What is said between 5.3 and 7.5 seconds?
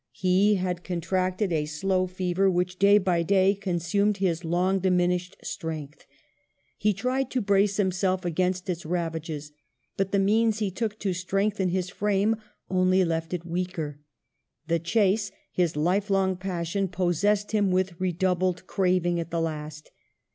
strength. He tried to